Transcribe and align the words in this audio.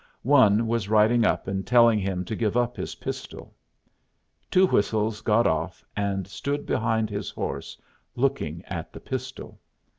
One 0.23 0.65
was 0.65 0.89
riding 0.89 1.25
up 1.25 1.47
and 1.47 1.63
telling 1.63 1.99
him 1.99 2.25
to 2.25 2.35
give 2.35 2.57
up 2.57 2.75
his 2.75 2.95
pistol. 2.95 3.53
Two 4.49 4.65
Whistles 4.65 5.21
got 5.21 5.45
off 5.45 5.85
and 5.95 6.25
stood 6.27 6.65
behind 6.65 7.11
his 7.11 7.29
horse, 7.29 7.77
looking 8.15 8.65
at 8.65 8.91
the 8.93 8.99
pistol. 8.99 9.59